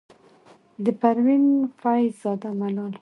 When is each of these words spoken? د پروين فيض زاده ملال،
د 0.83 0.85
پروين 0.99 1.45
فيض 1.79 2.13
زاده 2.21 2.49
ملال، 2.59 2.93